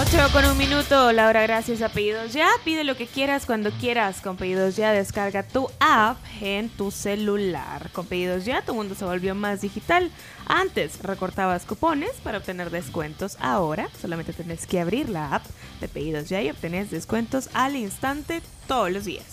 8 0.00 0.28
con 0.32 0.44
un 0.44 0.56
minuto, 0.56 1.10
Laura, 1.10 1.42
gracias 1.42 1.82
a 1.82 1.88
Pedidos 1.88 2.32
Ya. 2.32 2.48
Pide 2.64 2.84
lo 2.84 2.96
que 2.96 3.08
quieras 3.08 3.46
cuando 3.46 3.72
quieras. 3.72 4.20
Con 4.20 4.36
Pedidos 4.36 4.76
Ya 4.76 4.92
descarga 4.92 5.42
tu 5.42 5.68
app 5.80 6.18
en 6.40 6.68
tu 6.68 6.92
celular. 6.92 7.90
Con 7.90 8.06
Pedidos 8.06 8.44
Ya 8.44 8.62
tu 8.62 8.74
mundo 8.74 8.94
se 8.94 9.04
volvió 9.04 9.34
más 9.34 9.60
digital. 9.60 10.12
Antes 10.46 11.02
recortabas 11.02 11.64
cupones 11.64 12.12
para 12.22 12.38
obtener 12.38 12.70
descuentos. 12.70 13.36
Ahora 13.40 13.88
solamente 14.00 14.32
tenés 14.32 14.68
que 14.68 14.78
abrir 14.78 15.08
la 15.08 15.34
app 15.34 15.44
de 15.80 15.88
Pedidos 15.88 16.28
Ya 16.28 16.40
y 16.42 16.50
obtenés 16.50 16.92
descuentos 16.92 17.50
al 17.52 17.74
instante 17.74 18.40
todos 18.68 18.92
los 18.92 19.04
días. 19.04 19.24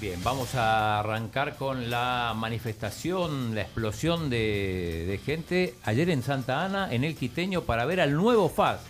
Bien, 0.00 0.18
vamos 0.24 0.56
a 0.56 0.98
arrancar 0.98 1.54
con 1.54 1.90
la 1.90 2.34
manifestación, 2.36 3.54
la 3.54 3.62
explosión 3.62 4.30
de, 4.30 5.04
de 5.06 5.18
gente 5.18 5.74
ayer 5.84 6.10
en 6.10 6.24
Santa 6.24 6.64
Ana, 6.64 6.92
en 6.92 7.04
el 7.04 7.14
Quiteño, 7.14 7.62
para 7.62 7.84
ver 7.84 8.00
al 8.00 8.14
nuevo 8.14 8.48
FAS. 8.48 8.80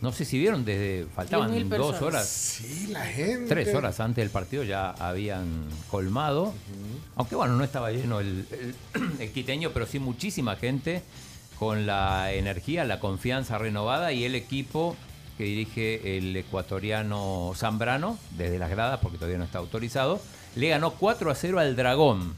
No 0.00 0.12
sé 0.12 0.24
si 0.24 0.38
vieron, 0.38 0.64
desde 0.64 1.06
faltaban 1.14 1.52
10.000 1.52 1.68
dos 1.76 2.00
horas, 2.00 2.26
Sí, 2.26 2.86
la 2.90 3.04
gente. 3.04 3.48
tres 3.48 3.74
horas 3.74 4.00
antes 4.00 4.22
del 4.22 4.30
partido 4.30 4.62
ya 4.64 4.90
habían 4.92 5.66
colmado. 5.90 6.54
Aunque 7.16 7.34
bueno, 7.34 7.56
no 7.56 7.64
estaba 7.64 7.90
lleno 7.90 8.20
el, 8.20 8.46
el- 8.50 8.74
el 9.20 9.30
quiteño, 9.32 9.70
pero 9.74 9.86
sí 9.86 9.98
muchísima 9.98 10.56
gente 10.56 11.02
con 11.58 11.84
la 11.86 12.32
energía, 12.32 12.84
la 12.84 12.98
confianza 13.00 13.58
renovada 13.58 14.12
y 14.12 14.24
el 14.24 14.34
equipo 14.34 14.96
que 15.36 15.44
dirige 15.44 16.16
el 16.16 16.34
ecuatoriano 16.36 17.52
Zambrano, 17.54 18.18
desde 18.38 18.58
las 18.58 18.70
gradas, 18.70 19.00
porque 19.02 19.18
todavía 19.18 19.36
no 19.38 19.44
está 19.44 19.58
autorizado, 19.58 20.20
le 20.56 20.68
ganó 20.70 20.92
4 20.92 21.30
a 21.30 21.34
0 21.34 21.58
al 21.60 21.76
Dragón. 21.76 22.34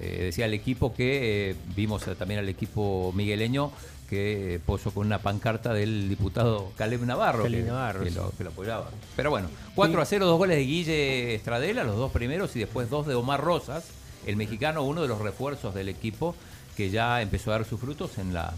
Eh, 0.00 0.24
decía 0.24 0.44
el 0.46 0.54
equipo 0.54 0.94
que 0.94 1.50
eh, 1.50 1.56
vimos 1.74 2.04
también 2.18 2.40
al 2.40 2.48
equipo 2.48 3.12
migueleño 3.16 3.72
que 4.08 4.54
eh, 4.54 4.60
posó 4.64 4.90
con 4.90 5.06
una 5.06 5.18
pancarta 5.18 5.72
del 5.74 6.08
diputado 6.08 6.72
Caleb 6.76 7.02
Navarro, 7.02 7.42
Caleb 7.42 7.64
que, 7.64 7.70
Navarro, 7.70 8.04
que 8.04 8.10
sí. 8.10 8.16
lo, 8.16 8.30
que 8.36 8.44
lo 8.44 8.50
apoyaba. 8.50 8.90
Pero 9.14 9.30
bueno, 9.30 9.48
4 9.74 10.00
a 10.00 10.04
0, 10.04 10.26
dos 10.26 10.38
goles 10.38 10.56
de 10.56 10.62
Guille 10.64 11.34
Estradela, 11.34 11.84
los 11.84 11.96
dos 11.96 12.10
primeros, 12.10 12.56
y 12.56 12.60
después 12.60 12.88
dos 12.88 13.06
de 13.06 13.14
Omar 13.14 13.40
Rosas, 13.40 13.84
el 14.26 14.36
mexicano, 14.36 14.82
uno 14.82 15.02
de 15.02 15.08
los 15.08 15.20
refuerzos 15.20 15.74
del 15.74 15.88
equipo 15.88 16.34
que 16.76 16.90
ya 16.90 17.20
empezó 17.20 17.50
a 17.50 17.58
dar 17.58 17.66
sus 17.66 17.80
frutos 17.80 18.18
en 18.18 18.32
la 18.32 18.54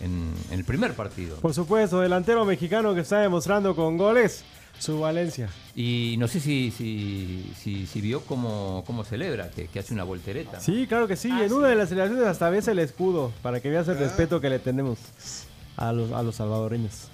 en, 0.00 0.32
en 0.50 0.58
el 0.58 0.64
primer 0.64 0.94
partido. 0.94 1.36
Por 1.36 1.54
supuesto, 1.54 2.00
delantero 2.00 2.44
mexicano 2.44 2.94
que 2.94 3.00
está 3.00 3.20
demostrando 3.20 3.76
con 3.76 3.96
goles 3.96 4.44
su 4.78 5.00
Valencia. 5.00 5.48
Y 5.74 6.16
no 6.18 6.28
sé 6.28 6.40
si, 6.40 6.70
si, 6.70 7.50
si, 7.58 7.86
si 7.86 8.00
vio 8.00 8.20
cómo, 8.22 8.82
cómo 8.86 9.04
celebra, 9.04 9.50
que, 9.50 9.68
que 9.68 9.78
hace 9.78 9.94
una 9.94 10.04
voltereta. 10.04 10.60
Sí, 10.60 10.86
claro 10.88 11.08
que 11.08 11.16
sí. 11.16 11.30
Ah, 11.32 11.42
en 11.42 11.48
sí. 11.48 11.54
una 11.54 11.68
de 11.68 11.76
las 11.76 11.88
celebraciones 11.88 12.26
hasta 12.26 12.50
ves 12.50 12.68
el 12.68 12.78
escudo 12.78 13.32
para 13.42 13.60
que 13.60 13.70
veas 13.70 13.88
el 13.88 13.98
respeto 13.98 14.40
que 14.40 14.50
le 14.50 14.58
tenemos 14.58 14.98
a 15.76 15.92
los, 15.92 16.12
a 16.12 16.22
los 16.22 16.36
salvadoreños. 16.36 17.08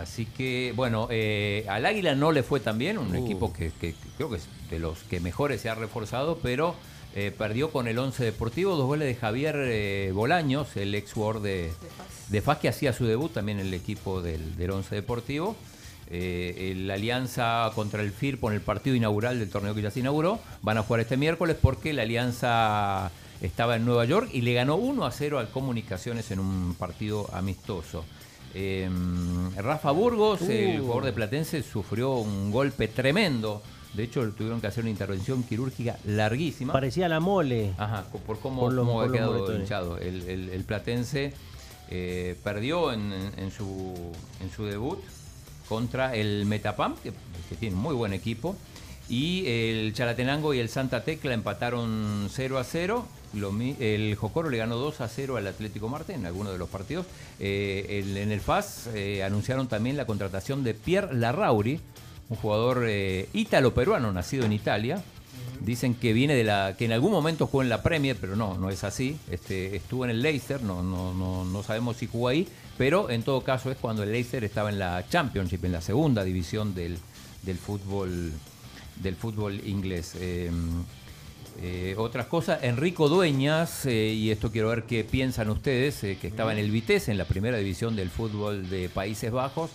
Así 0.00 0.26
que, 0.26 0.72
bueno, 0.76 1.08
eh, 1.10 1.64
al 1.68 1.86
Águila 1.86 2.14
no 2.14 2.32
le 2.32 2.42
fue 2.42 2.60
tan 2.60 2.78
bien, 2.78 2.98
un 2.98 3.14
Uh. 3.16 3.24
equipo 3.24 3.52
que, 3.52 3.72
que 3.80 3.94
creo 4.16 4.30
que 4.30 4.36
es 4.36 4.46
de 4.70 4.78
los 4.78 4.98
que 5.04 5.20
mejores 5.20 5.60
se 5.60 5.68
ha 5.70 5.74
reforzado, 5.74 6.38
pero 6.42 6.74
eh, 7.16 7.32
perdió 7.36 7.70
con 7.72 7.88
el 7.88 7.98
11 7.98 8.22
Deportivo, 8.24 8.76
dos 8.76 8.86
goles 8.86 9.08
de 9.08 9.14
Javier 9.16 9.56
eh, 9.58 10.12
Bolaños, 10.14 10.76
el 10.76 10.94
ex 10.94 11.12
jugador 11.12 11.42
de, 11.42 11.72
de 12.28 12.40
FAS 12.42 12.58
que 12.58 12.68
hacía 12.68 12.92
su 12.92 13.04
debut 13.06 13.32
también 13.32 13.58
en 13.58 13.66
el 13.66 13.74
equipo 13.74 14.22
del, 14.22 14.56
del 14.56 14.70
11 14.70 14.94
Deportivo. 14.94 15.56
Eh, 16.12 16.74
la 16.76 16.94
alianza 16.94 17.70
contra 17.74 18.02
el 18.02 18.10
FIRPO 18.10 18.48
en 18.48 18.54
el 18.56 18.60
partido 18.60 18.96
inaugural 18.96 19.38
del 19.38 19.48
torneo 19.48 19.74
que 19.74 19.82
ya 19.82 19.90
se 19.92 20.00
inauguró, 20.00 20.40
van 20.62 20.76
a 20.78 20.82
jugar 20.82 21.00
este 21.00 21.16
miércoles 21.16 21.56
porque 21.60 21.92
la 21.92 22.02
alianza 22.02 23.10
estaba 23.40 23.76
en 23.76 23.84
Nueva 23.84 24.04
York 24.04 24.28
y 24.32 24.40
le 24.40 24.52
ganó 24.54 24.74
1 24.76 25.06
a 25.06 25.10
0 25.12 25.38
al 25.38 25.48
Comunicaciones 25.50 26.30
en 26.32 26.40
un 26.40 26.74
partido 26.78 27.30
amistoso. 27.32 28.04
Eh, 28.54 28.90
Rafa 29.56 29.92
Burgos, 29.92 30.42
el 30.42 30.80
Uh. 30.80 30.82
jugador 30.82 31.04
de 31.04 31.12
Platense, 31.12 31.62
sufrió 31.62 32.14
un 32.14 32.50
golpe 32.50 32.88
tremendo. 32.88 33.62
De 33.94 34.02
hecho, 34.04 34.28
tuvieron 34.32 34.60
que 34.60 34.66
hacer 34.66 34.82
una 34.84 34.90
intervención 34.90 35.42
quirúrgica 35.44 35.96
larguísima. 36.04 36.72
Parecía 36.72 37.08
la 37.08 37.20
mole. 37.20 37.72
Ajá, 37.78 38.04
por 38.26 38.38
cómo, 38.40 38.62
Por 38.62 38.72
los- 38.72 38.84
cómo 38.86 38.98
por 39.00 39.08
los 39.08 39.16
quedado 39.16 39.56
hinchado. 39.56 39.98
El, 39.98 40.22
el- 40.28 40.48
el 40.50 40.64
Platense 40.64 41.32
eh, 41.88 42.36
perdió 42.44 42.92
en- 42.92 43.12
en 43.36 43.50
su, 43.50 43.94
en 44.40 44.50
su 44.50 44.64
debut 44.64 44.98
contra 45.70 46.16
el 46.16 46.46
Metapam, 46.46 46.96
que, 46.96 47.12
tiene 47.60 47.76
muy 47.76 47.94
buen 47.94 48.12
equipo. 48.12 48.56
Y 49.08 49.46
el 49.46 49.94
Chalatenango 49.94 50.52
y 50.52 50.58
el 50.58 50.68
Santa 50.68 51.04
Tecla 51.04 51.32
empataron 51.32 52.28
0 52.28 52.58
a 52.58 52.64
0. 52.64 53.06
Lo 53.34 53.52
el 53.78 54.16
Jocoro 54.16 54.50
le 54.50 54.58
ganó 54.58 54.76
2 54.76 55.00
a 55.00 55.08
0 55.08 55.36
al 55.36 55.46
Atlético 55.46 55.88
Marte 55.88 56.14
en 56.14 56.26
alguno 56.26 56.50
de 56.50 56.58
los 56.58 56.68
partidos. 56.68 57.06
Eh, 57.38 58.02
en 58.04 58.32
el 58.32 58.40
FAS 58.40 58.88
eh, 58.94 59.22
anunciaron 59.22 59.68
también 59.68 59.96
la 59.96 60.06
contratación 60.06 60.64
de 60.64 60.74
Pierre 60.74 61.14
Larrauri, 61.14 61.80
un 62.28 62.36
jugador 62.36 62.86
eh, 62.88 63.28
ítalo-peruano 63.32 64.12
nacido 64.12 64.44
en 64.44 64.52
Italia. 64.52 65.02
Dicen 65.70 65.94
que 65.94 66.12
viene 66.12 66.34
de 66.34 66.42
la 66.42 66.74
que 66.76 66.84
en 66.84 66.90
algún 66.90 67.12
momento 67.12 67.46
jugó 67.46 67.62
en 67.62 67.68
la 67.68 67.80
Premier, 67.80 68.16
pero 68.20 68.34
no, 68.34 68.58
no 68.58 68.70
es 68.70 68.82
así. 68.82 69.16
Este, 69.30 69.76
estuvo 69.76 70.04
en 70.04 70.10
el 70.10 70.20
Leicester, 70.20 70.60
no, 70.60 70.82
no, 70.82 71.14
no, 71.14 71.44
no 71.44 71.62
sabemos 71.62 71.96
si 71.98 72.08
jugó 72.08 72.26
ahí, 72.26 72.48
pero 72.76 73.08
en 73.08 73.22
todo 73.22 73.42
caso 73.42 73.70
es 73.70 73.78
cuando 73.78 74.02
el 74.02 74.10
Leicester 74.10 74.42
estaba 74.42 74.70
en 74.70 74.80
la 74.80 75.06
Championship, 75.08 75.64
en 75.64 75.70
la 75.70 75.80
segunda 75.80 76.24
división 76.24 76.74
del, 76.74 76.98
del 77.44 77.56
fútbol 77.56 78.32
del 78.96 79.14
fútbol 79.14 79.64
inglés. 79.64 80.16
Eh, 80.18 80.50
eh, 81.62 81.94
otras 81.96 82.26
cosas, 82.26 82.64
Enrico 82.64 83.08
Dueñas, 83.08 83.86
eh, 83.86 84.12
y 84.12 84.32
esto 84.32 84.50
quiero 84.50 84.70
ver 84.70 84.82
qué 84.88 85.04
piensan 85.04 85.50
ustedes, 85.50 86.02
eh, 86.02 86.18
que 86.20 86.26
estaba 86.26 86.50
en 86.50 86.58
el 86.58 86.72
Vitesse, 86.72 87.10
en 87.10 87.16
la 87.16 87.26
primera 87.26 87.58
división 87.58 87.94
del 87.94 88.10
fútbol 88.10 88.68
de 88.68 88.88
Países 88.88 89.30
Bajos, 89.30 89.70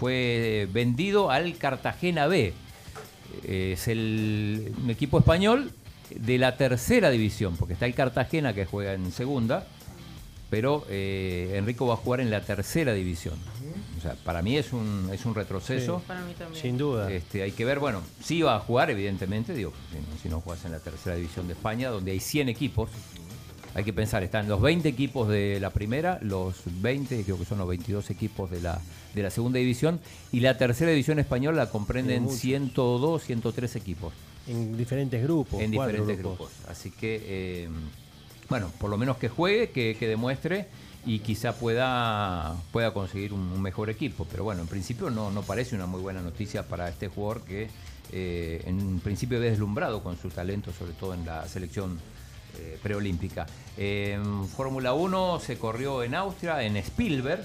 fue 0.00 0.66
vendido 0.72 1.30
al 1.30 1.56
Cartagena 1.58 2.26
B. 2.26 2.54
Eh, 3.44 3.72
es 3.72 3.88
el, 3.88 4.72
un 4.82 4.90
equipo 4.90 5.18
español 5.18 5.72
de 6.14 6.38
la 6.38 6.56
tercera 6.56 7.10
división, 7.10 7.56
porque 7.56 7.74
está 7.74 7.86
el 7.86 7.94
Cartagena 7.94 8.54
que 8.54 8.66
juega 8.66 8.94
en 8.94 9.10
segunda, 9.12 9.66
pero 10.50 10.84
eh, 10.88 11.54
Enrico 11.56 11.86
va 11.86 11.94
a 11.94 11.96
jugar 11.96 12.20
en 12.20 12.30
la 12.30 12.40
tercera 12.40 12.92
división. 12.92 13.34
O 13.98 14.00
sea, 14.00 14.14
para 14.24 14.42
mí 14.42 14.56
es 14.56 14.72
un, 14.72 15.08
es 15.12 15.24
un 15.24 15.34
retroceso. 15.34 16.02
Para 16.06 16.20
mí 16.22 16.34
también. 16.34 16.62
Sin 16.62 16.78
duda. 16.78 17.10
Este, 17.10 17.42
hay 17.42 17.52
que 17.52 17.64
ver, 17.64 17.78
bueno, 17.78 18.02
sí 18.22 18.42
va 18.42 18.56
a 18.56 18.60
jugar, 18.60 18.90
evidentemente, 18.90 19.54
digo, 19.54 19.72
si 19.90 19.98
no, 19.98 20.18
si 20.22 20.28
no 20.28 20.40
juegas 20.40 20.64
en 20.66 20.72
la 20.72 20.80
tercera 20.80 21.16
división 21.16 21.46
de 21.48 21.54
España, 21.54 21.88
donde 21.90 22.12
hay 22.12 22.20
100 22.20 22.50
equipos, 22.50 22.90
hay 23.74 23.82
que 23.82 23.92
pensar, 23.92 24.22
están 24.22 24.48
los 24.48 24.60
20 24.60 24.88
equipos 24.88 25.28
de 25.28 25.58
la 25.60 25.70
primera, 25.70 26.18
los 26.22 26.62
20, 26.66 27.24
creo 27.24 27.38
que 27.38 27.44
son 27.44 27.58
los 27.58 27.66
22 27.68 28.08
equipos 28.10 28.50
de 28.50 28.60
la, 28.60 28.80
de 29.14 29.22
la 29.22 29.30
segunda 29.30 29.58
división, 29.58 30.00
y 30.30 30.40
la 30.40 30.56
tercera 30.56 30.92
división 30.92 31.18
española 31.18 31.64
la 31.64 31.70
comprenden 31.70 32.22
muchos. 32.22 32.38
102, 32.38 33.22
103 33.24 33.76
equipos 33.76 34.12
En 34.46 34.76
diferentes 34.76 35.22
grupos. 35.22 35.60
en 35.60 35.72
diferentes 35.72 36.18
grupos. 36.18 36.52
Así 36.68 36.92
que, 36.92 37.20
eh, 37.24 37.68
bueno, 38.48 38.70
por 38.78 38.90
lo 38.90 38.96
menos 38.96 39.16
que 39.16 39.28
juegue, 39.28 39.70
que, 39.70 39.96
que 39.98 40.06
demuestre 40.06 40.68
y 41.04 41.18
quizá 41.18 41.54
pueda, 41.54 42.56
pueda 42.72 42.94
conseguir 42.94 43.32
un, 43.32 43.40
un 43.40 43.60
mejor 43.60 43.90
equipo. 43.90 44.24
Pero 44.30 44.44
bueno, 44.44 44.62
en 44.62 44.68
principio 44.68 45.10
no, 45.10 45.32
no 45.32 45.42
parece 45.42 45.74
una 45.74 45.86
muy 45.86 46.00
buena 46.00 46.22
noticia 46.22 46.62
para 46.68 46.88
este 46.88 47.08
jugador 47.08 47.42
que 47.42 47.68
eh, 48.12 48.62
en 48.66 49.00
principio 49.00 49.40
ve 49.40 49.50
deslumbrado 49.50 50.02
con 50.02 50.16
su 50.16 50.28
talento, 50.28 50.72
sobre 50.72 50.92
todo 50.92 51.14
en 51.14 51.26
la 51.26 51.48
selección 51.48 51.98
eh, 52.58 52.78
preolímpica. 52.82 53.46
En 53.76 54.46
Fórmula 54.48 54.92
1 54.94 55.40
se 55.40 55.58
corrió 55.58 56.02
en 56.02 56.14
Austria, 56.14 56.62
en 56.62 56.76
Spielberg. 56.76 57.42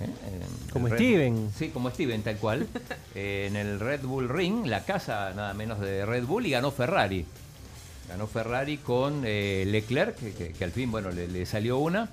¿eh? 0.00 0.06
Como 0.72 0.88
Steven. 0.88 1.50
Sí, 1.56 1.68
como 1.68 1.90
Steven, 1.90 2.22
tal 2.22 2.36
cual. 2.36 2.66
Eh, 3.16 3.46
en 3.48 3.56
el 3.56 3.80
Red 3.80 4.02
Bull 4.02 4.28
Ring, 4.28 4.66
la 4.66 4.84
casa 4.84 5.32
nada 5.34 5.52
menos 5.52 5.80
de 5.80 6.06
Red 6.06 6.26
Bull, 6.26 6.46
y 6.46 6.50
ganó 6.50 6.70
Ferrari. 6.70 7.26
Ganó 8.08 8.28
Ferrari 8.28 8.76
con 8.76 9.22
Leclerc, 9.22 10.14
que, 10.16 10.32
que- 10.32 10.52
que 10.52 10.64
al 10.64 10.70
fin, 10.70 10.92
bueno, 10.92 11.10
le, 11.10 11.26
le 11.26 11.44
salió 11.44 11.78
una. 11.78 12.08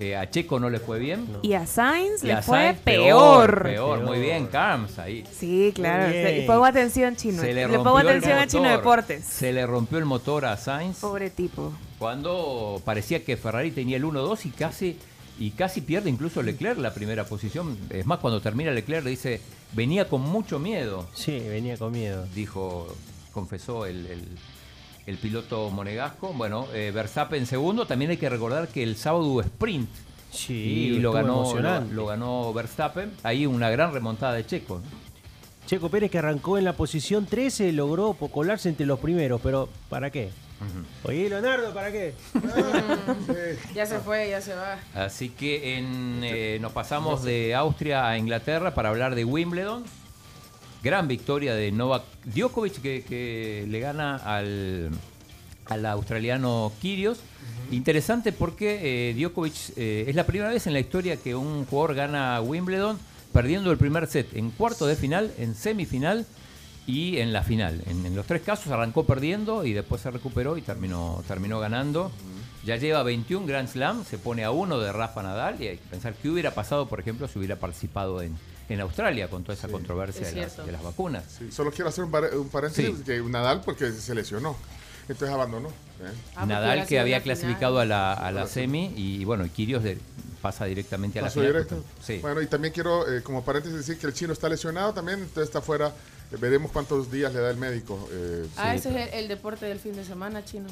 Eh, 0.00 0.16
a 0.16 0.30
Checo 0.30 0.58
no 0.58 0.70
le 0.70 0.80
fue 0.80 0.98
bien. 0.98 1.26
Y 1.42 1.52
a 1.52 1.66
Sainz 1.66 2.24
Y 2.24 2.28
le 2.28 2.32
a 2.32 2.42
fue 2.42 2.58
Sainz, 2.58 2.80
peor. 2.80 3.62
Peor, 3.64 4.00
muy 4.02 4.18
bien, 4.18 4.46
Carms 4.46 4.98
ahí. 4.98 5.24
Sí, 5.30 5.72
claro. 5.74 6.10
Y 6.10 6.46
pongo 6.46 6.64
atención, 6.64 7.16
Chino. 7.16 7.42
Se 7.42 7.52
le, 7.52 7.68
le 7.68 7.76
pongo 7.78 7.98
atención 7.98 8.38
a 8.38 8.46
Chino. 8.46 8.68
Deportes. 8.70 9.24
Se 9.26 9.52
le 9.52 9.66
rompió 9.66 9.98
el 9.98 10.06
motor 10.06 10.46
a 10.46 10.56
Sainz 10.56 11.00
Pobre 11.00 11.28
tipo. 11.28 11.72
cuando 11.98 12.80
parecía 12.84 13.22
que 13.24 13.36
Ferrari 13.36 13.70
tenía 13.72 13.98
el 13.98 14.04
1-2 14.04 14.46
y 14.46 14.50
casi 14.50 14.96
y 15.38 15.50
casi 15.52 15.80
pierde 15.82 16.10
incluso 16.10 16.42
Leclerc 16.42 16.78
la 16.78 16.92
primera 16.94 17.24
posición. 17.24 17.76
Es 17.90 18.04
más, 18.06 18.18
cuando 18.20 18.40
termina 18.40 18.70
Leclerc 18.72 19.04
le 19.04 19.10
dice, 19.10 19.40
venía 19.72 20.06
con 20.08 20.20
mucho 20.22 20.58
miedo, 20.58 21.08
Sí, 21.14 21.38
venía 21.40 21.76
con 21.78 21.92
miedo. 21.92 22.26
dijo, 22.34 22.86
confesó 23.32 23.86
el, 23.86 24.06
el- 24.06 24.28
el 25.10 25.18
piloto 25.18 25.70
monegasco. 25.70 26.32
Bueno, 26.32 26.66
eh, 26.72 26.92
Verstappen 26.94 27.40
en 27.40 27.46
segundo, 27.46 27.86
también 27.86 28.12
hay 28.12 28.16
que 28.16 28.30
recordar 28.30 28.68
que 28.68 28.82
el 28.82 28.96
sábado 28.96 29.24
hubo 29.24 29.40
sprint. 29.42 29.90
Sí, 30.30 30.54
y 30.54 30.98
lo 31.00 31.12
ganó, 31.12 31.52
lo, 31.90 32.06
ganó 32.06 32.52
Verstappen. 32.52 33.12
Ahí 33.24 33.46
una 33.46 33.68
gran 33.68 33.92
remontada 33.92 34.34
de 34.34 34.46
Checo. 34.46 34.76
¿no? 34.76 35.10
Checo 35.66 35.88
Pérez 35.88 36.10
que 36.10 36.18
arrancó 36.18 36.56
en 36.56 36.64
la 36.64 36.72
posición 36.72 37.26
13 37.26 37.72
logró 37.72 38.14
colarse 38.14 38.68
entre 38.68 38.86
los 38.86 39.00
primeros, 39.00 39.40
pero 39.40 39.68
¿para 39.88 40.10
qué? 40.10 40.30
Oye, 41.04 41.28
Leonardo, 41.28 41.72
¿para 41.72 41.90
qué? 41.90 42.14
Ya 43.74 43.86
se 43.86 43.98
fue, 43.98 44.30
ya 44.30 44.40
se 44.40 44.54
va. 44.54 44.78
Así 44.94 45.30
que 45.30 45.78
en, 45.78 46.20
eh, 46.22 46.58
nos 46.60 46.72
pasamos 46.72 47.22
de 47.22 47.54
Austria 47.54 48.08
a 48.08 48.18
Inglaterra 48.18 48.74
para 48.74 48.90
hablar 48.90 49.14
de 49.14 49.24
Wimbledon. 49.24 49.84
Gran 50.82 51.08
victoria 51.08 51.54
de 51.54 51.72
Novak 51.72 52.04
Djokovic 52.24 52.80
que, 52.80 53.04
que 53.06 53.66
le 53.68 53.80
gana 53.80 54.16
al, 54.16 54.90
al 55.66 55.86
australiano 55.86 56.72
Kyrgios. 56.80 57.18
Interesante 57.70 58.32
porque 58.32 59.10
eh, 59.10 59.14
Djokovic 59.14 59.54
eh, 59.76 60.04
es 60.08 60.14
la 60.14 60.24
primera 60.24 60.50
vez 60.50 60.66
en 60.66 60.72
la 60.72 60.80
historia 60.80 61.16
que 61.16 61.34
un 61.34 61.66
jugador 61.66 61.94
gana 61.94 62.40
Wimbledon 62.40 62.98
perdiendo 63.32 63.70
el 63.70 63.78
primer 63.78 64.06
set 64.06 64.34
en 64.34 64.50
cuarto 64.50 64.86
de 64.86 64.96
final, 64.96 65.32
en 65.38 65.54
semifinal 65.54 66.26
y 66.86 67.18
en 67.18 67.32
la 67.32 67.42
final. 67.42 67.82
En, 67.86 68.04
en 68.06 68.16
los 68.16 68.26
tres 68.26 68.42
casos 68.42 68.72
arrancó 68.72 69.04
perdiendo 69.04 69.64
y 69.64 69.72
después 69.72 70.00
se 70.00 70.10
recuperó 70.10 70.56
y 70.56 70.62
terminó, 70.62 71.22
terminó 71.28 71.60
ganando. 71.60 72.10
Ya 72.64 72.76
lleva 72.76 73.02
21 73.02 73.46
Grand 73.46 73.68
Slam, 73.68 74.04
se 74.04 74.18
pone 74.18 74.44
a 74.44 74.50
uno 74.50 74.78
de 74.78 74.92
Rafa 74.92 75.22
Nadal 75.22 75.60
y 75.62 75.68
hay 75.68 75.76
que 75.78 75.88
pensar 75.88 76.14
qué 76.14 76.28
hubiera 76.28 76.50
pasado, 76.52 76.86
por 76.88 77.00
ejemplo, 77.00 77.26
si 77.26 77.38
hubiera 77.38 77.56
participado 77.56 78.20
en, 78.20 78.36
en 78.68 78.80
Australia 78.82 79.28
con 79.28 79.42
toda 79.44 79.54
esa 79.54 79.68
controversia 79.68 80.22
es 80.28 80.34
de 80.34 80.40
las, 80.42 80.52
cierto. 80.52 80.66
de 80.66 80.72
las 80.72 80.82
vacunas. 80.82 81.24
Sí, 81.38 81.50
solo 81.50 81.70
quiero 81.70 81.88
hacer 81.88 82.04
un, 82.04 82.10
par- 82.10 82.34
un 82.36 82.48
paréntesis 82.50 82.98
Sí. 82.98 83.02
que 83.04 83.20
Nadal 83.22 83.62
porque 83.62 83.90
se 83.92 84.14
lesionó. 84.14 84.56
Entonces 85.08 85.34
abandonó. 85.34 85.68
¿eh? 85.68 85.72
Ah, 86.02 86.12
porque 86.34 86.46
Nadal 86.46 86.86
que 86.86 87.00
había 87.00 87.20
final. 87.20 87.36
clasificado 87.38 87.78
a 87.80 87.84
la, 87.86 88.12
a 88.12 88.30
la 88.30 88.46
semi 88.46 88.92
y 88.94 89.24
bueno, 89.24 89.44
y 89.46 89.48
Kyrgios 89.48 89.82
de- 89.82 89.98
pasa 90.42 90.66
directamente 90.66 91.18
a 91.18 91.22
la 91.22 91.28
Pasó 91.28 91.40
final. 91.40 91.52
directo. 91.54 91.82
Sí. 92.02 92.18
Bueno, 92.18 92.40
y 92.42 92.46
también 92.46 92.72
quiero, 92.74 93.10
eh, 93.12 93.22
como 93.22 93.42
paréntesis, 93.44 93.76
decir 93.78 93.98
que 93.98 94.06
el 94.06 94.12
chino 94.14 94.32
está 94.34 94.48
lesionado 94.48 94.92
también, 94.94 95.18
entonces 95.20 95.44
está 95.44 95.60
fuera. 95.62 95.88
Eh, 96.32 96.36
veremos 96.38 96.70
cuántos 96.70 97.10
días 97.10 97.32
le 97.32 97.40
da 97.40 97.50
el 97.50 97.56
médico. 97.56 98.08
eh, 98.12 98.46
Ah, 98.56 98.72
Sí, 98.72 98.78
ese 98.78 98.88
es 99.02 99.08
el, 99.14 99.18
el 99.20 99.28
deporte 99.28 99.66
del 99.66 99.80
fin 99.80 99.96
de 99.96 100.04
semana, 100.04 100.44
chino. 100.44 100.68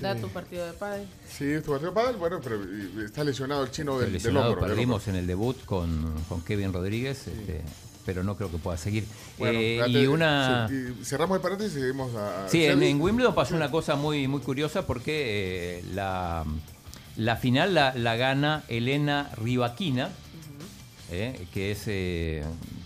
Da 0.00 0.14
tu 0.16 0.28
partido 0.28 0.66
de 0.66 0.72
padre. 0.72 1.04
sí, 1.28 1.44
tu 1.64 1.70
partido 1.72 1.94
para 1.94 2.12
bueno, 2.12 2.40
pero 2.42 2.58
está 3.04 3.22
lesionado 3.24 3.64
el 3.64 3.70
chino 3.70 3.94
del, 3.98 4.06
del 4.06 4.12
lesionado, 4.14 4.48
hombro. 4.50 4.62
del 4.62 4.70
perdimos 4.70 4.96
hombro. 5.02 5.12
en 5.12 5.18
el 5.20 5.26
debut 5.26 5.64
con, 5.64 6.12
con 6.28 6.40
Kevin 6.42 6.72
Rodríguez, 6.72 7.26
este, 7.28 7.62
pero 8.04 8.22
no 8.24 8.36
creo 8.36 8.50
que 8.50 8.58
pueda 8.58 8.76
seguir. 8.76 9.04
Bueno, 9.38 9.58
Eh, 9.58 9.82
y 9.88 10.06
una... 10.06 10.68
y 10.70 11.04
cerramos 11.04 11.36
el 11.36 11.42
paréntesis 11.42 11.76
y 11.76 11.80
seguimos 11.80 12.14
a. 12.16 12.48
Sí, 12.48 12.64
en, 12.64 13.00
Wimbledon 13.00 13.34
pasó 13.34 13.54
una 13.54 13.70
cosa 13.70 13.94
muy, 13.96 14.26
muy 14.28 14.40
curiosa 14.40 14.86
porque 14.86 15.78
eh, 15.78 15.84
la, 15.94 16.44
la 17.16 17.36
final 17.36 17.72
la, 17.74 17.94
la 17.94 18.16
gana 18.16 18.64
Elena 18.68 19.30
Rybakina, 19.36 20.10
eh, 21.10 21.46
que 21.54 21.70
es 21.72 21.82
eh, 21.86 22.42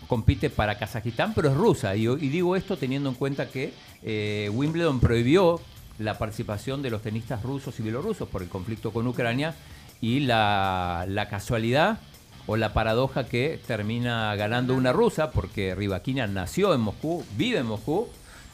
compite 0.06 0.50
para 0.50 0.78
Kazajistán, 0.78 1.32
pero 1.34 1.49
es 1.49 1.55
rusa. 1.56 1.96
Y, 1.96 2.06
y 2.06 2.28
digo 2.28 2.55
esto 2.56 2.76
teniendo 2.76 3.08
en 3.08 3.14
cuenta 3.14 3.49
que 3.49 3.72
eh, 4.02 4.50
Wimbledon 4.52 5.00
prohibió 5.00 5.60
la 5.99 6.19
participación 6.19 6.83
de 6.83 6.91
los 6.91 7.03
tenistas 7.03 7.43
rusos 7.43 7.79
y 7.79 7.83
bielorrusos 7.83 8.29
por 8.29 8.43
el 8.43 8.49
conflicto 8.49 8.93
con 8.93 9.06
Ucrania 9.06 9.55
y 10.00 10.21
la, 10.21 11.05
la 11.09 11.29
casualidad 11.29 11.99
o 12.47 12.56
la 12.56 12.73
paradoja 12.73 13.27
que 13.27 13.61
termina 13.67 14.35
ganando 14.37 14.75
una 14.75 14.93
rusa 14.93 15.31
porque 15.31 15.75
Rybakina 15.75 16.27
nació 16.27 16.73
en 16.75 16.81
Moscú, 16.81 17.25
vive 17.37 17.59
en 17.59 17.67
Moscú, 17.67 18.09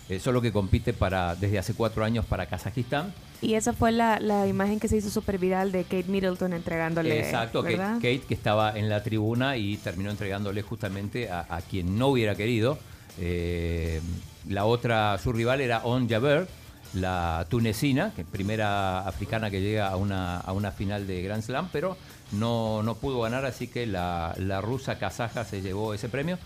eh, 0.08 0.18
solo 0.18 0.40
que 0.42 0.52
compite 0.52 0.92
para 0.92 1.34
desde 1.34 1.58
hace 1.58 1.74
cuatro 1.74 2.04
años 2.04 2.24
para 2.26 2.46
Kazajistán. 2.46 3.14
Y 3.40 3.54
esa 3.54 3.72
fue 3.72 3.92
la, 3.92 4.20
la 4.20 4.46
imagen 4.46 4.80
que 4.80 4.88
se 4.88 4.96
hizo 4.96 5.10
súper 5.10 5.38
viral 5.38 5.70
de 5.70 5.84
Kate 5.84 6.06
Middleton 6.08 6.54
entregándole. 6.54 7.20
Exacto, 7.20 7.62
Kate. 7.62 7.76
Kate, 7.76 8.22
que 8.26 8.34
estaba 8.34 8.76
en 8.76 8.88
la 8.88 9.02
tribuna 9.02 9.56
y 9.56 9.76
terminó 9.76 10.10
entregándole 10.10 10.62
justamente 10.62 11.30
a, 11.30 11.46
a 11.48 11.60
quien 11.60 11.98
no 11.98 12.08
hubiera 12.08 12.34
querido. 12.34 12.78
Eh, 13.18 14.00
la 14.48 14.64
otra, 14.64 15.18
su 15.18 15.32
rival 15.32 15.60
era 15.60 15.84
On 15.84 16.08
Jaber, 16.08 16.48
la 16.94 17.46
tunecina, 17.48 18.12
que 18.14 18.24
primera 18.24 19.00
africana 19.00 19.50
que 19.50 19.60
llega 19.60 19.88
a 19.88 19.96
una, 19.96 20.38
a 20.38 20.52
una 20.52 20.70
final 20.70 21.06
de 21.06 21.22
Grand 21.22 21.42
Slam, 21.42 21.68
pero 21.72 21.96
no, 22.32 22.82
no 22.82 22.94
pudo 22.94 23.20
ganar, 23.20 23.44
así 23.44 23.68
que 23.68 23.86
la, 23.86 24.34
la 24.38 24.60
rusa 24.60 24.98
kazaja 24.98 25.44
se 25.44 25.62
llevó 25.62 25.94
ese 25.94 26.08
premio. 26.08 26.38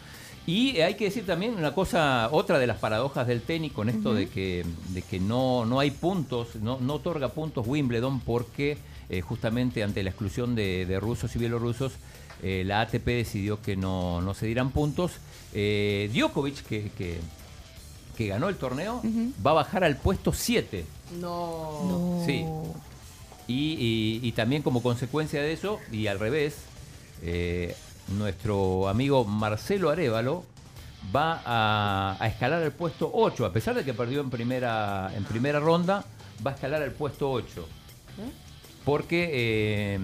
Y 0.47 0.81
hay 0.81 0.95
que 0.95 1.05
decir 1.05 1.27
también 1.27 1.55
una 1.57 1.75
cosa, 1.75 2.31
otra 2.33 2.59
de 2.59 2.67
las 2.67 2.79
paradojas 2.79 3.27
del 3.27 3.43
tenis 3.43 3.71
con 3.71 3.91
esto 3.91 4.15
de 4.15 4.29
que, 4.29 4.65
de 4.89 5.03
que 5.03 5.21
no, 5.21 5.67
no 5.67 5.79
hay 5.79 5.91
puntos, 5.91 6.57
no, 6.57 6.79
no 6.81 6.95
otorga 6.95 7.29
puntos 7.29 7.67
Wimbledon 7.67 8.21
porque 8.21 8.79
eh, 9.11 9.21
justamente 9.21 9.83
ante 9.83 10.03
la 10.03 10.09
exclusión 10.09 10.55
de, 10.55 10.87
de 10.87 11.01
rusos 11.01 11.37
y 11.37 11.39
bielorrusos, 11.39 11.93
eh, 12.43 12.63
la 12.65 12.81
ATP 12.81 13.05
decidió 13.07 13.61
que 13.61 13.77
no, 13.77 14.21
no 14.23 14.33
se 14.33 14.47
dieran 14.47 14.71
puntos. 14.71 15.13
Eh, 15.53 16.11
Djokovic, 16.15 16.63
que, 16.63 16.91
que, 16.97 17.19
que 18.19 18.27
ganó 18.27 18.49
el 18.51 18.57
torneo, 18.57 19.01
va 19.47 19.53
a 19.53 19.55
bajar 19.55 19.85
al 19.85 19.97
puesto 19.97 20.33
7. 20.33 20.85
No. 21.21 22.19
No. 22.19 22.23
Sí. 22.27 22.45
Y, 23.47 23.73
y- 23.79 24.21
y 24.29 24.33
también 24.33 24.61
como 24.63 24.83
consecuencia 24.83 25.41
de 25.41 25.53
eso, 25.53 25.79
y 25.93 26.09
al 26.09 26.19
revés, 26.19 26.57
eh, 27.23 27.75
nuestro 28.09 28.89
amigo 28.89 29.25
Marcelo 29.25 29.89
Arevalo 29.89 30.45
va 31.15 31.41
a, 31.47 32.17
a 32.19 32.27
escalar 32.27 32.63
al 32.63 32.73
puesto 32.73 33.09
8, 33.15 33.47
a 33.47 33.53
pesar 33.53 33.75
de 33.77 33.85
que 33.85 33.95
perdió 33.95 34.21
en 34.21 34.31
primera, 34.31 35.13
en 35.17 35.25
primera 35.25 35.61
ronda, 35.61 36.05
va 36.47 36.51
a 36.51 36.55
escalar 36.55 36.83
al 36.83 36.91
puesto 36.93 37.31
8. 37.31 37.67
Porque... 38.89 39.29
eh, 39.33 39.99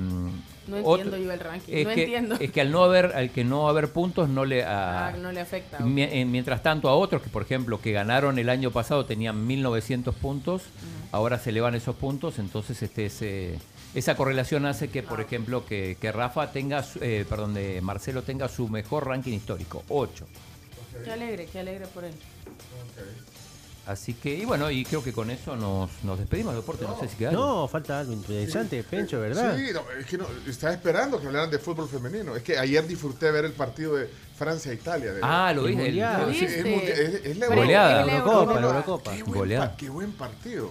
No 0.67 0.77
otro- 0.79 0.95
entiendo 1.03 1.17
yo 1.19 1.33
el 1.33 1.41
ranking. 1.41 1.73
es 1.75 1.87
no 1.87 1.95
que, 1.95 2.01
entiendo. 2.03 2.37
Es 2.41 2.51
que 2.51 2.61
al 2.61 2.71
no 2.71 2.85
haber, 2.85 3.07
al 3.17 3.31
que 3.31 3.45
no 3.45 3.69
haber 3.69 3.89
puntos 3.93 4.29
no 4.29 4.45
le... 4.45 4.63
a- 4.65 5.09
Ah, 5.09 5.13
no 5.13 5.33
le 5.33 5.41
afecta. 5.41 5.79
Mi- 5.81 6.03
eh, 6.03 6.25
Mientras 6.25 6.63
tanto 6.63 6.89
a 6.89 6.95
otros 6.95 7.23
que, 7.23 7.29
por 7.31 7.43
ejemplo, 7.43 7.81
que 7.81 7.93
ganaron 7.93 8.39
el 8.39 8.49
año 8.49 8.71
pasado 8.71 9.05
tenían 9.07 9.47
1.900 9.49 10.13
puntos, 10.15 10.63
ahora 11.13 11.39
se 11.39 11.51
elevan 11.51 11.75
esos 11.75 11.97
puntos, 11.97 12.39
entonces 12.39 12.83
este 12.83 13.07
ese- 13.07 13.59
esa 13.95 14.17
correlación 14.17 14.67
hace 14.67 14.89
que, 14.89 15.03
por 15.03 15.21
ejemplo, 15.21 15.65
que, 15.67 15.97
que 16.01 16.11
Rafa 16.13 16.51
tenga, 16.53 16.83
su- 16.83 16.99
eh, 17.03 17.25
perdón, 17.29 17.55
de 17.55 17.81
Marcelo 17.81 18.23
tenga 18.23 18.49
su 18.49 18.69
mejor 18.69 19.07
ranking 19.07 19.33
histórico, 19.35 19.83
8. 19.89 20.27
Qué 21.05 21.11
alegre, 21.13 21.47
qué 21.53 21.59
alegre 21.61 21.87
por 21.89 22.05
él. 22.05 22.15
Así 23.87 24.15
que, 24.15 24.35
y 24.35 24.47
bueno, 24.47 24.71
y 24.71 24.83
creo 24.85 25.05
que 25.05 25.13
con 25.13 25.31
eso 25.31 25.57
nos, 25.57 25.91
nos 26.05 26.19
despedimos, 26.19 26.55
deporte, 26.55 26.87
no 26.87 26.99
sé 26.99 27.07
si 27.07 27.17
queda 27.17 27.31
algo. 27.31 27.45
No, 27.45 27.69
falta 27.69 28.01
algo 28.01 28.15
interesante, 28.15 28.83
Pencho, 28.83 29.21
¿verdad? 29.21 29.55
Sí, 29.59 29.67
no, 29.75 29.83
es 29.99 30.07
que 30.07 30.17
no, 30.17 30.27
estaba 30.49 30.73
esperando 30.73 31.21
que 31.21 31.27
hablaran 31.27 31.51
de 31.51 31.59
fútbol 31.59 31.87
femenino. 31.89 32.35
Es 32.35 32.43
que 32.43 32.57
ayer 32.59 32.87
disfruté 32.87 33.31
ver 33.31 33.45
el 33.45 33.53
partido 33.53 33.97
de 33.97 34.09
Francia-Italia. 34.39 35.13
Ah, 35.23 35.53
lo 35.55 35.67
El 35.67 35.75
vi. 35.75 35.81
el- 35.83 35.85
Mundial. 35.89 36.23
¿Lo 36.27 36.33
Sí, 36.33 36.45
es, 36.47 36.55
viste? 36.65 36.71
mundial- 36.71 36.99
es- 36.99 37.27
es 37.27 37.37
la 37.37 37.47
Goleada. 37.49 38.07
la 38.07 38.17
Eurocopa, 38.17 38.55
la 38.61 38.67
Eurocopa. 38.67 39.11
Qué 39.13 39.23
buen, 39.23 39.39
Goleada. 39.39 39.77
qué 39.77 39.91
buen 39.91 40.13
partido. 40.13 40.71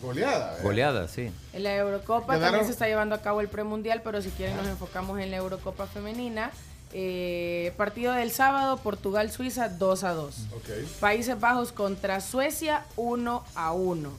Goleada. 0.00 0.58
¿eh? 0.58 0.62
Goleada, 0.62 1.08
sí. 1.08 1.30
En 1.52 1.62
la 1.62 1.76
Eurocopa 1.76 2.34
Ganaron- 2.34 2.40
también 2.42 2.64
se 2.66 2.72
está 2.72 2.86
llevando 2.86 3.14
a 3.14 3.20
cabo 3.20 3.40
el 3.42 3.48
premundial, 3.48 4.00
pero 4.02 4.20
si 4.22 4.30
quieren 4.30 4.56
nos 4.56 4.66
enfocamos 4.68 5.18
en 5.20 5.30
la 5.30 5.36
Eurocopa 5.36 5.86
femenina. 5.86 6.50
Eh, 6.96 7.72
partido 7.76 8.12
del 8.12 8.30
sábado, 8.30 8.76
Portugal-Suiza 8.76 9.68
2 9.68 10.04
a 10.04 10.12
2. 10.12 10.36
Ok. 10.56 10.68
Países 11.00 11.38
Bajos 11.40 11.72
contra 11.72 12.20
Suecia 12.20 12.84
1 12.96 13.44
a 13.56 13.72
1. 13.72 14.10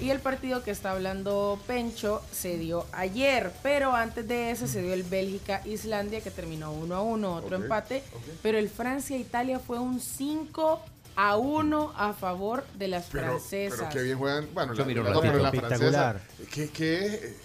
Y 0.00 0.10
el 0.10 0.18
partido 0.18 0.64
que 0.64 0.72
está 0.72 0.90
hablando 0.90 1.56
Pencho 1.68 2.20
se 2.32 2.58
dio 2.58 2.84
ayer, 2.90 3.52
pero 3.62 3.94
antes 3.94 4.26
de 4.26 4.50
ese 4.50 4.66
se 4.66 4.82
dio 4.82 4.92
el 4.92 5.04
Bélgica-Islandia 5.04 6.20
que 6.20 6.32
terminó 6.32 6.72
1 6.72 6.94
a 6.96 7.02
1, 7.02 7.34
otro 7.36 7.56
Ok, 7.58 7.62
empate. 7.62 8.02
ok. 8.12 8.22
Pero 8.42 8.58
el 8.58 8.68
Francia-Italia 8.68 9.60
fue 9.60 9.78
un 9.78 10.00
5 10.00 10.80
a 11.14 11.36
1 11.36 11.92
a 11.96 12.12
favor 12.14 12.64
de 12.76 12.88
las 12.88 13.04
Pero, 13.12 13.28
francesas. 13.28 13.78
pero 13.78 13.90
qué 13.92 14.02
bien 14.02 14.18
juegan. 14.18 14.48
Bueno, 14.52 14.74
la, 14.74 14.84
miro 14.84 15.04
la- 15.04 15.10
ratito. 15.12 15.38
la 15.38 15.50
francesa. 15.52 15.74
Espectacular. 15.76 16.20
¿Qué, 16.72 17.36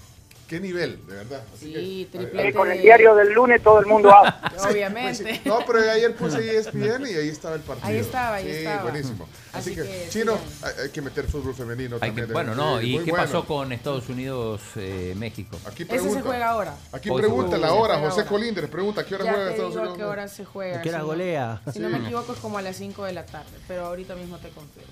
qué, 0.49 0.59
nivel, 0.59 0.99
de 1.07 1.13
verdad. 1.15 1.41
Así 1.53 1.65
Sí, 1.73 2.07
que- 2.11 2.17
triplete. 2.17 2.49
Y 2.49 2.53
con 2.53 2.71
el 2.71 2.81
diario 2.81 3.15
del 3.15 3.31
lunes 3.33 3.61
todo 3.63 3.79
el 3.79 3.85
mundo 3.85 4.11
habla. 4.15 4.51
Obviamente. 4.69 5.23
Pues 5.23 5.35
sí. 5.37 5.41
No, 5.45 5.59
pero 5.65 5.79
ayer 5.91 6.15
puse 6.15 6.57
ESPN 6.57 7.05
y 7.07 7.13
ahí 7.15 7.29
estaba 7.29 7.55
el 7.55 7.61
partido. 7.61 7.87
Ahí 7.87 7.97
estaba, 7.97 8.35
ahí 8.35 8.45
sí, 8.45 8.57
estaba. 8.57 8.81
buenísimo. 8.83 9.27
Así, 9.53 9.71
Así 9.71 9.75
que, 9.75 9.81
que 9.83 10.07
chino, 10.09 10.37
hay, 10.61 10.73
hay 10.83 10.89
que 10.89 11.01
meter 11.01 11.25
fútbol 11.27 11.55
femenino 11.55 11.95
Hay 11.95 11.99
que- 12.01 12.07
también. 12.07 12.27
de- 12.27 12.33
bueno, 12.33 12.55
no, 12.55 12.81
¿y 12.81 12.97
qué 12.99 13.11
bueno. 13.11 13.25
pasó 13.25 13.45
con 13.45 13.71
Estados 13.71 14.07
Unidos-México? 14.09 15.57
Aquí 15.65 15.83
Ese 15.83 15.91
pregunta. 15.93 16.15
se 16.15 16.21
juega 16.21 16.49
ahora. 16.49 16.75
Aquí 16.91 17.09
Hoy 17.09 17.21
pregunta 17.21 17.57
la 17.57 17.73
hora. 17.73 17.95
José 17.99 18.11
ahora. 18.21 18.25
Colindres 18.29 18.69
pregunta, 18.69 19.01
¿a 19.01 19.05
¿qué 19.05 19.15
hora 19.15 19.25
Ya 19.25 19.31
juega 19.31 19.45
te 19.45 19.51
Estados 19.51 19.71
digo 19.73 19.79
a 19.83 19.87
Unidos? 19.89 19.97
qué 19.97 20.03
hora 20.11 20.27
se 20.27 20.45
juega. 20.45 20.79
¿A 20.79 20.81
qué 20.81 20.89
hora 20.89 21.01
golea? 21.01 21.61
Si 21.73 21.79
no 21.79 21.89
me 21.89 21.97
equivoco 21.99 22.33
es 22.33 22.39
como 22.39 22.57
a 22.57 22.61
las 22.61 22.75
5 22.75 23.03
de 23.05 23.13
la 23.13 23.25
tarde, 23.25 23.49
pero 23.67 23.85
ahorita 23.85 24.15
mismo 24.15 24.37
te 24.37 24.49
confirmo. 24.49 24.89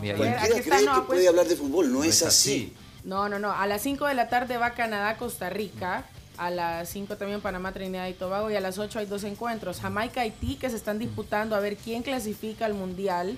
Mira, 0.00 0.16
Cualquiera 0.16 0.62
cree 0.62 0.84
no, 0.86 0.94
que 0.94 0.98
pues- 1.00 1.06
puede 1.06 1.28
hablar 1.28 1.46
de 1.46 1.56
fútbol, 1.56 1.92
no 1.92 2.04
es 2.04 2.22
así. 2.22 2.74
No, 3.04 3.28
no, 3.28 3.38
no. 3.38 3.52
A 3.52 3.66
las 3.66 3.82
5 3.82 4.06
de 4.06 4.14
la 4.14 4.28
tarde 4.28 4.56
va 4.56 4.70
Canadá-Costa 4.70 5.50
Rica 5.50 6.04
A 6.38 6.50
las 6.50 6.88
5 6.88 7.16
también 7.16 7.40
Panamá, 7.40 7.72
Trinidad 7.72 8.08
y 8.08 8.14
Tobago. 8.14 8.50
Y 8.50 8.56
a 8.56 8.60
las 8.60 8.78
8 8.78 8.98
hay 8.98 9.06
dos 9.06 9.22
encuentros. 9.24 9.80
Jamaica, 9.80 10.22
Haití, 10.22 10.56
que 10.56 10.68
se 10.70 10.76
están 10.76 10.98
disputando 10.98 11.54
a 11.54 11.60
ver 11.60 11.76
quién 11.76 12.02
clasifica 12.02 12.66
al 12.66 12.74
Mundial. 12.74 13.36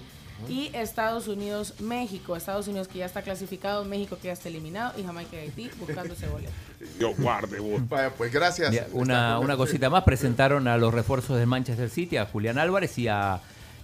Y 0.48 0.70
Estados 0.74 1.28
Unidos, 1.28 1.74
México. 1.80 2.36
Estados 2.36 2.68
Unidos 2.68 2.88
que 2.88 2.98
ya 2.98 3.06
está 3.06 3.22
clasificado, 3.22 3.84
México 3.84 4.16
que 4.20 4.28
ya 4.28 4.32
está 4.34 4.48
eliminado. 4.48 4.98
Y 4.98 5.02
Jamaica 5.02 5.36
y 5.36 5.40
Haití 5.40 5.70
buscando 5.78 6.14
ese 6.14 6.26
boleto. 6.28 6.52
Dios 6.98 7.14
guarde, 7.18 7.58
Vaya, 7.88 8.10
pues 8.10 8.32
gracias. 8.32 8.70
Ya, 8.72 8.86
Una, 8.92 9.38
una 9.40 9.56
cosita 9.56 9.90
más, 9.90 10.04
presentaron 10.04 10.68
a 10.68 10.76
los 10.78 10.92
refuerzos 10.94 11.38
del 11.38 11.46
Manchester 11.46 11.90
City, 11.90 12.16
a 12.18 12.26
Julián 12.26 12.58
Álvarez 12.58 12.96
y 12.98 13.08
a, 13.08 13.40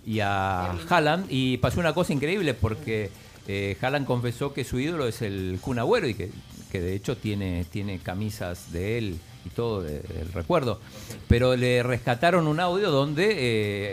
y 0.07 0.21
a 0.21 0.73
Haaland. 0.89 1.27
Y 1.29 1.57
pasó 1.59 1.81
una 1.81 1.93
cosa 1.95 2.13
increíble 2.13 2.55
porque 2.55 3.11
eh, 3.49 3.77
Haaland 3.81 4.07
confesó 4.07 4.53
que 4.53 4.65
su 4.65 4.79
ídolo 4.79 5.07
es 5.07 5.23
el 5.23 5.59
Kun 5.61 5.79
Agüero 5.79 6.09
y 6.09 6.15
que, 6.15 6.31
que 6.71 6.81
de 6.81 6.95
hecho 6.95 7.17
tiene, 7.17 7.65
tiene 7.71 7.99
camisas 7.99 8.73
de 8.73 8.99
él 8.99 9.19
y 9.45 9.51
todo 9.51 9.83
de- 9.83 10.01
del 10.01 10.33
recuerdo. 10.33 10.81
Pero 11.29 11.57
le 11.57 11.83
rescataron 11.83 12.47
un 12.47 12.61
audio 12.61 12.91
donde 12.91 13.33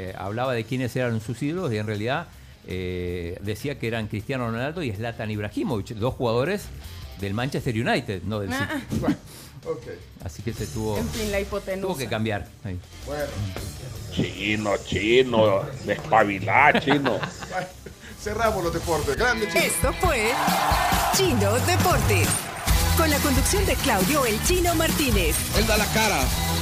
eh, 0.09 0.15
hablaba 0.17 0.53
de 0.53 0.63
quiénes 0.63 0.95
eran 0.95 1.19
sus 1.21 1.41
ídolos 1.41 1.71
y 1.73 1.77
en 1.77 1.87
realidad 1.87 2.27
eh, 2.67 3.37
decía 3.41 3.79
que 3.79 3.87
eran 3.87 4.07
Cristiano 4.07 4.45
Ronaldo 4.49 4.83
y 4.83 4.91
Zlatan 4.91 5.31
Ibrahimovic, 5.31 5.89
dos 5.95 6.13
jugadores 6.13 6.65
del 7.19 7.33
Manchester 7.33 7.73
United, 7.75 8.21
no 8.23 8.39
del 8.39 8.51
Ah, 8.53 8.79
City. 8.89 9.15
Ok. 9.65 9.83
Así 10.23 10.41
que 10.41 10.53
se 10.53 10.67
tuvo, 10.67 10.97
En 10.97 11.09
fin, 11.09 11.31
la 11.31 11.39
hipotenusa. 11.39 11.87
tuvo 11.87 11.97
que 11.97 12.07
cambiar. 12.07 12.47
ahí. 12.63 12.79
Bueno. 13.05 13.25
Chino, 14.13 14.71
chino, 14.85 15.63
despabilar, 15.85 16.83
chino. 16.83 17.19
Cerramos 18.23 18.63
los 18.63 18.73
deportes. 18.73 19.15
Grande, 19.15 19.47
chino. 19.47 19.59
Esto 19.63 19.93
fue 20.01 20.31
Chino 21.15 21.53
Deportes. 21.65 22.27
Con 22.97 23.09
la 23.09 23.17
conducción 23.19 23.65
de 23.65 23.75
Claudio 23.75 24.25
El 24.25 24.43
Chino 24.43 24.75
Martínez. 24.75 25.35
Él 25.57 25.65
da 25.67 25.77
la 25.77 25.85
cara, 25.93 26.19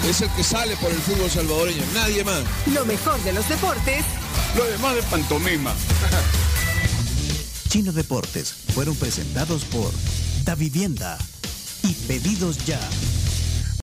es 0.08 0.22
el 0.22 0.30
que 0.32 0.44
sale 0.44 0.76
por 0.78 0.92
el 0.92 0.98
fútbol 1.00 1.32
salvadoreño, 1.32 1.84
nadie 1.96 2.24
más. 2.24 2.44
Lo 2.72 2.86
mejor 2.86 3.20
de 3.24 3.34
los 3.34 3.50
deportes 3.50 4.06
Lo 4.56 4.64
demás 4.66 4.96
de 4.96 5.02
pantomima. 5.04 5.74
Chino 7.70 7.92
Deportes 7.92 8.54
fueron 8.76 8.96
presentados 8.96 9.66
por 9.66 9.92
Da 10.44 10.54
Vivienda 10.56 11.18
y 11.84 11.94
Pedidos 12.08 12.66
Ya. 12.66 12.80